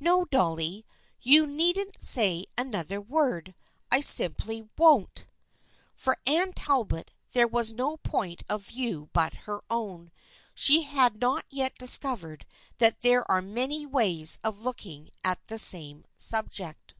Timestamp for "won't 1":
4.76-5.94